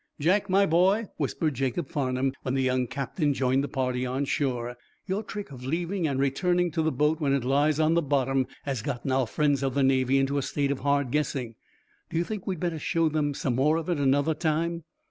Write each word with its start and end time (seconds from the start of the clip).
"Jack, 0.19 0.49
my 0.49 0.65
boy," 0.65 1.09
whispered 1.17 1.53
Jacob 1.53 1.87
Farnum, 1.87 2.33
when 2.41 2.55
the 2.55 2.63
young 2.63 2.87
captain 2.87 3.35
joined 3.35 3.63
the 3.63 3.67
party 3.67 4.03
on 4.03 4.25
shore, 4.25 4.75
"your 5.05 5.21
trick 5.21 5.51
of 5.51 5.63
leaving 5.63 6.07
and 6.07 6.19
returning 6.19 6.71
to 6.71 6.81
the 6.81 6.91
boat 6.91 7.21
when 7.21 7.33
it 7.33 7.43
lies 7.43 7.79
on 7.79 7.93
the 7.93 8.01
bottom 8.01 8.47
has 8.63 8.81
gotten 8.81 9.11
our 9.11 9.27
friends 9.27 9.61
of 9.61 9.75
the 9.75 9.83
Navy 9.83 10.17
into 10.17 10.39
a 10.39 10.41
state 10.41 10.71
of 10.71 10.79
hard 10.79 11.11
guessing. 11.11 11.53
Do 12.09 12.17
you 12.17 12.23
think 12.23 12.47
we'd 12.47 12.59
better 12.59 12.79
show 12.79 13.09
them 13.09 13.35
some 13.35 13.53
more 13.53 13.77
of 13.77 13.89
it 13.89 13.99
at 13.99 13.99
another 13.99 14.33
time?" 14.33 14.85